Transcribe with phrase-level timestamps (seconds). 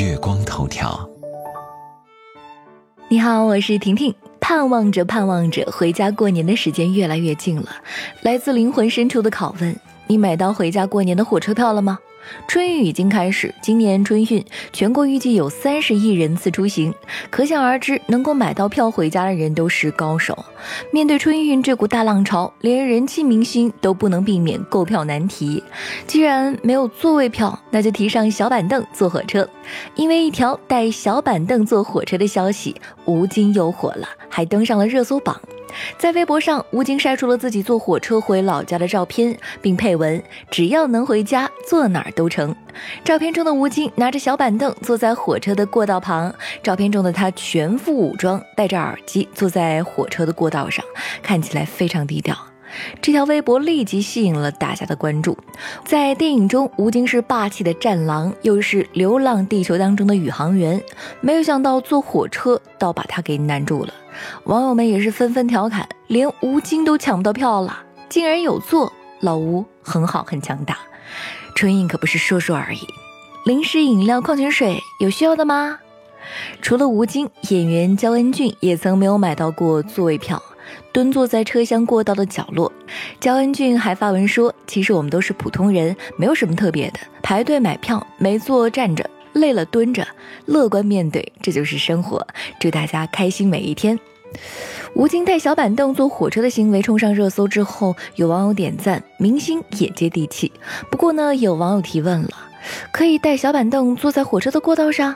[0.00, 1.10] 月光头条。
[3.08, 4.14] 你好，我是婷婷。
[4.38, 7.66] 盼望着，盼望着，回家过年的时间越来越近了。
[8.22, 9.76] 来自灵魂深处的拷问：
[10.06, 11.98] 你买到回家过年的火车票了吗？
[12.46, 16.94] 春运已经开始，今年春运全国预计有三十亿人次出行，
[17.30, 20.44] 可想而知，能够买到票回家的人都是高手。
[20.92, 25.62] 面对春运这股大浪潮，连人气明星都不能避免购票难题。
[26.06, 29.48] 既然没有座位票，那就提上小板凳坐火车。
[29.94, 35.40] 因为一条带小板凳坐火车的消息，吴京又火了，还登上了热搜榜。
[35.98, 42.54] 在微博上，吴京晒出了自己坐火车回老家的照片，并配文：“只要能回家，坐哪儿都成。”
[43.04, 50.84] 照片中的吴京拿着小板凳坐在火车的过道旁，照片中的他全副武装，戴着耳机坐在火车的过道上，
[51.22, 52.36] 看起来非常低调。
[53.00, 55.36] 这条微博立即吸引了大家的关注。
[55.86, 60.78] 在电影中，吴京是霸气的战狼，又是《流浪地球》当中的宇航员，
[61.22, 63.94] 没有想到坐火车倒把他给难住了。
[64.44, 70.76] 网友们也是纷纷调侃：连吴京都抢不到票了，竟然有座，老吴很好，很强大。
[71.58, 72.86] 春运可不是说说而已，
[73.44, 75.80] 零食、饮料、矿泉水有需要的吗？
[76.62, 80.40] 除了吴京，演员焦恩俊也曾没有买到过座位票，
[80.92, 82.72] 蹲坐在车厢过道的角落。
[83.18, 87.00] 焦恩俊还发文说：“其实我们都是普通人，没有什么特别的。
[87.24, 90.06] 排队买票，没坐站着。”累了蹲着，
[90.46, 92.24] 乐观面对，这就是生活。
[92.60, 93.98] 祝大家开心每一天。
[94.94, 100.50] 吴京带小板凳坐火车的行为冲上热搜之后，有网友点赞，明星也接地气。
[100.90, 102.30] 不过呢，有网友提问了：
[102.92, 105.14] 可以带小板凳坐在火车的过道上？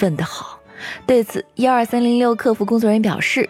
[0.00, 0.60] 问得好。
[1.06, 3.48] 对此，幺二三零六客服工作人员表示。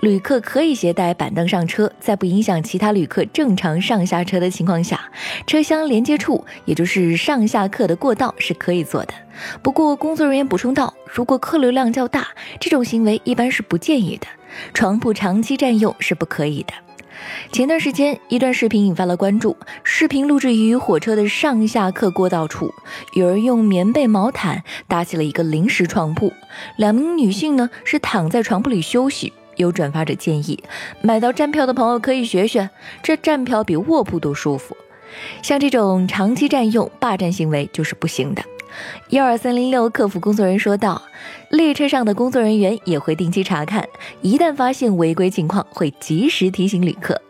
[0.00, 5.10] 旅客可以携带板凳上车，在不影响其他旅客正常上下车的情况下，
[5.46, 9.12] 车厢连接处，也就是上下客的过道是可以坐的。
[9.62, 14.26] 不过，工作人员补充道，如果客流量较大，这种行为一般是不建议的。
[14.72, 16.72] 床铺长期占用是不可以的。
[17.52, 19.54] 前段时间，一段视频引发了关注。
[19.84, 22.72] 视频录制于火车的上下客过道处，
[23.12, 26.32] 有人用棉被、毛毯搭起了一个临时床铺，
[26.76, 29.34] 两名女性呢是躺在床铺里休息。
[29.60, 30.58] 有转发者建议，
[31.02, 32.70] 买到站票的朋友可以学学，
[33.02, 34.74] 这站票比卧铺都舒服。
[35.42, 38.42] 像这种长期占用、霸占行为就是不行的。
[39.10, 41.02] 幺二三零六客服工作人员说道
[41.50, 43.86] ：“列车上的工作人员也会定期查看，
[44.22, 47.20] 一旦发现违规情况，会及时提醒旅客。”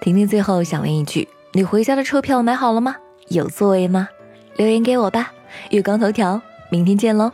[0.00, 2.96] 婷婷最后想问一句：你回家的车票买好了吗？
[3.28, 4.08] 有座位吗？
[4.56, 5.32] 留言给我吧。
[5.70, 7.32] 月光头条，明天见喽。